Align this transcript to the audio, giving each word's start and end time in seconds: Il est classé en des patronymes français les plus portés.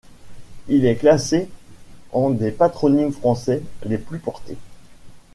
Il 0.67 0.87
est 0.87 0.95
classé 0.95 1.47
en 2.11 2.31
des 2.31 2.49
patronymes 2.49 3.11
français 3.11 3.61
les 3.85 3.99
plus 3.99 4.17
portés. 4.17 4.57